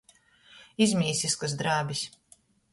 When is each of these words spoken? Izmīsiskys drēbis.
Izmīsiskys 0.85 1.55
drēbis. 1.63 2.05